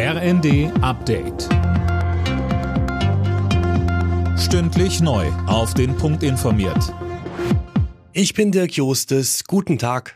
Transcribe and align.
RND 0.00 0.70
Update. 0.80 1.48
Stündlich 4.38 5.00
neu. 5.00 5.26
Auf 5.48 5.74
den 5.74 5.96
Punkt 5.96 6.22
informiert. 6.22 6.94
Ich 8.12 8.32
bin 8.32 8.52
Dirk 8.52 8.74
Jostes. 8.74 9.42
Guten 9.42 9.76
Tag. 9.76 10.14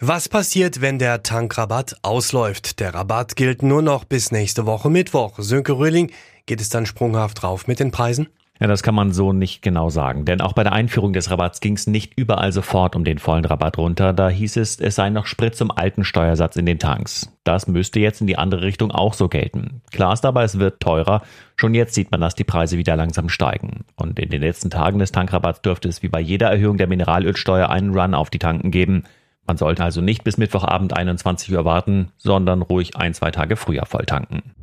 Was 0.00 0.28
passiert, 0.28 0.82
wenn 0.82 0.98
der 0.98 1.22
Tankrabatt 1.22 1.96
ausläuft? 2.02 2.78
Der 2.78 2.92
Rabatt 2.92 3.36
gilt 3.36 3.62
nur 3.62 3.80
noch 3.80 4.04
bis 4.04 4.32
nächste 4.32 4.66
Woche 4.66 4.90
Mittwoch. 4.90 5.36
Sönke 5.38 5.72
Röhling, 5.72 6.12
geht 6.44 6.60
es 6.60 6.68
dann 6.68 6.84
sprunghaft 6.84 7.40
drauf 7.40 7.66
mit 7.66 7.80
den 7.80 7.90
Preisen? 7.90 8.28
Ja, 8.60 8.68
das 8.68 8.84
kann 8.84 8.94
man 8.94 9.10
so 9.10 9.32
nicht 9.32 9.62
genau 9.62 9.90
sagen, 9.90 10.24
denn 10.24 10.40
auch 10.40 10.52
bei 10.52 10.62
der 10.62 10.72
Einführung 10.72 11.12
des 11.12 11.28
Rabatts 11.28 11.58
ging 11.58 11.74
es 11.74 11.88
nicht 11.88 12.16
überall 12.16 12.52
sofort 12.52 12.94
um 12.94 13.02
den 13.02 13.18
vollen 13.18 13.44
Rabatt 13.44 13.78
runter. 13.78 14.12
Da 14.12 14.28
hieß 14.28 14.58
es, 14.58 14.78
es 14.78 14.94
sei 14.94 15.10
noch 15.10 15.26
Sprit 15.26 15.56
zum 15.56 15.72
alten 15.72 16.04
Steuersatz 16.04 16.54
in 16.54 16.64
den 16.64 16.78
Tanks. 16.78 17.32
Das 17.42 17.66
müsste 17.66 17.98
jetzt 17.98 18.20
in 18.20 18.28
die 18.28 18.38
andere 18.38 18.62
Richtung 18.62 18.92
auch 18.92 19.14
so 19.14 19.28
gelten. 19.28 19.82
Klar 19.90 20.12
ist 20.12 20.24
aber, 20.24 20.44
es 20.44 20.60
wird 20.60 20.78
teurer. 20.78 21.22
Schon 21.56 21.74
jetzt 21.74 21.94
sieht 21.94 22.12
man, 22.12 22.20
dass 22.20 22.36
die 22.36 22.44
Preise 22.44 22.78
wieder 22.78 22.94
langsam 22.94 23.28
steigen. 23.28 23.84
Und 23.96 24.20
in 24.20 24.30
den 24.30 24.40
letzten 24.40 24.70
Tagen 24.70 25.00
des 25.00 25.10
Tankrabatts 25.10 25.62
dürfte 25.62 25.88
es 25.88 26.04
wie 26.04 26.08
bei 26.08 26.20
jeder 26.20 26.48
Erhöhung 26.48 26.76
der 26.76 26.86
Mineralölsteuer 26.86 27.70
einen 27.70 27.92
Run 27.92 28.14
auf 28.14 28.30
die 28.30 28.38
Tanken 28.38 28.70
geben. 28.70 29.02
Man 29.48 29.56
sollte 29.56 29.82
also 29.82 30.00
nicht 30.00 30.22
bis 30.22 30.38
Mittwochabend 30.38 30.96
21 30.96 31.52
Uhr 31.52 31.64
warten, 31.64 32.12
sondern 32.18 32.62
ruhig 32.62 32.96
ein, 32.96 33.14
zwei 33.14 33.32
Tage 33.32 33.56
früher 33.56 33.84
volltanken. 33.84 34.54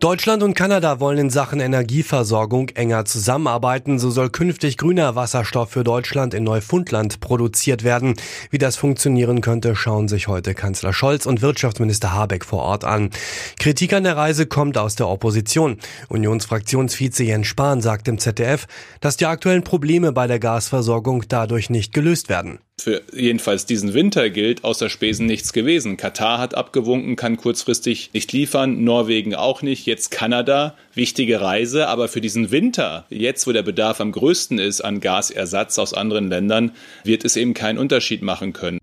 Deutschland 0.00 0.42
und 0.42 0.54
Kanada 0.54 0.98
wollen 0.98 1.18
in 1.18 1.28
Sachen 1.28 1.60
Energieversorgung 1.60 2.70
enger 2.70 3.04
zusammenarbeiten. 3.04 3.98
So 3.98 4.08
soll 4.08 4.30
künftig 4.30 4.78
grüner 4.78 5.14
Wasserstoff 5.14 5.72
für 5.72 5.84
Deutschland 5.84 6.32
in 6.32 6.42
Neufundland 6.42 7.20
produziert 7.20 7.84
werden. 7.84 8.14
Wie 8.48 8.56
das 8.56 8.76
funktionieren 8.76 9.42
könnte, 9.42 9.76
schauen 9.76 10.08
sich 10.08 10.26
heute 10.26 10.54
Kanzler 10.54 10.94
Scholz 10.94 11.26
und 11.26 11.42
Wirtschaftsminister 11.42 12.14
Habeck 12.14 12.46
vor 12.46 12.62
Ort 12.62 12.84
an. 12.84 13.10
Kritik 13.58 13.92
an 13.92 14.04
der 14.04 14.16
Reise 14.16 14.46
kommt 14.46 14.78
aus 14.78 14.96
der 14.96 15.06
Opposition. 15.06 15.76
Unionsfraktionsvize 16.08 17.24
Jens 17.24 17.48
Spahn 17.48 17.82
sagt 17.82 18.08
im 18.08 18.18
ZDF, 18.18 18.68
dass 19.02 19.18
die 19.18 19.26
aktuellen 19.26 19.64
Probleme 19.64 20.12
bei 20.12 20.26
der 20.26 20.38
Gasversorgung 20.38 21.24
dadurch 21.28 21.68
nicht 21.68 21.92
gelöst 21.92 22.30
werden 22.30 22.60
für 22.80 23.02
jedenfalls 23.12 23.66
diesen 23.66 23.94
Winter 23.94 24.30
gilt, 24.30 24.64
außer 24.64 24.88
Spesen 24.88 25.26
nichts 25.26 25.52
gewesen. 25.52 25.96
Katar 25.96 26.38
hat 26.38 26.54
abgewunken, 26.54 27.16
kann 27.16 27.36
kurzfristig 27.36 28.10
nicht 28.12 28.32
liefern, 28.32 28.84
Norwegen 28.84 29.34
auch 29.34 29.62
nicht, 29.62 29.86
jetzt 29.86 30.10
Kanada, 30.10 30.74
wichtige 30.94 31.40
Reise, 31.40 31.88
aber 31.88 32.08
für 32.08 32.20
diesen 32.20 32.50
Winter, 32.50 33.06
jetzt 33.10 33.46
wo 33.46 33.52
der 33.52 33.62
Bedarf 33.62 34.00
am 34.00 34.12
größten 34.12 34.58
ist 34.58 34.80
an 34.80 35.00
Gasersatz 35.00 35.78
aus 35.78 35.94
anderen 35.94 36.28
Ländern, 36.28 36.72
wird 37.04 37.24
es 37.24 37.36
eben 37.36 37.54
keinen 37.54 37.78
Unterschied 37.78 38.22
machen 38.22 38.52
können. 38.52 38.80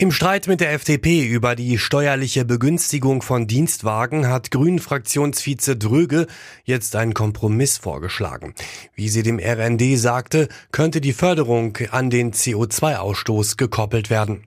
Im 0.00 0.12
Streit 0.12 0.48
mit 0.48 0.62
der 0.62 0.72
FDP 0.72 1.26
über 1.26 1.54
die 1.54 1.76
steuerliche 1.76 2.46
Begünstigung 2.46 3.20
von 3.20 3.46
Dienstwagen 3.46 4.28
hat 4.28 4.50
Grünen-Fraktionsvize 4.50 5.76
Dröge 5.76 6.26
jetzt 6.64 6.96
einen 6.96 7.12
Kompromiss 7.12 7.76
vorgeschlagen. 7.76 8.54
Wie 8.94 9.10
sie 9.10 9.22
dem 9.22 9.38
RND 9.38 9.98
sagte, 9.98 10.48
könnte 10.72 11.02
die 11.02 11.12
Förderung 11.12 11.76
an 11.90 12.08
den 12.08 12.32
CO2-Ausstoß 12.32 13.58
gekoppelt 13.58 14.08
werden. 14.08 14.44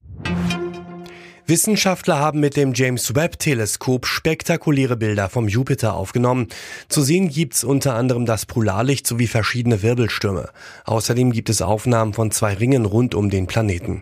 Wissenschaftler 1.46 2.18
haben 2.18 2.40
mit 2.40 2.58
dem 2.58 2.74
James 2.74 3.14
Webb 3.14 3.38
Teleskop 3.38 4.08
spektakuläre 4.08 4.98
Bilder 4.98 5.30
vom 5.30 5.48
Jupiter 5.48 5.94
aufgenommen. 5.94 6.48
Zu 6.88 7.04
sehen 7.04 7.30
gibt's 7.30 7.64
unter 7.64 7.94
anderem 7.94 8.26
das 8.26 8.48
Polarlicht 8.48 9.06
sowie 9.06 9.28
verschiedene 9.28 9.84
Wirbelstürme. 9.84 10.50
Außerdem 10.86 11.32
gibt 11.32 11.50
es 11.50 11.62
Aufnahmen 11.62 12.14
von 12.14 12.32
zwei 12.32 12.56
Ringen 12.56 12.86
rund 12.86 13.14
um 13.14 13.30
den 13.30 13.46
Planeten. 13.46 14.02